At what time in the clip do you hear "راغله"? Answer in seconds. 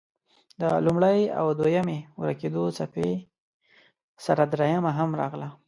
5.21-5.49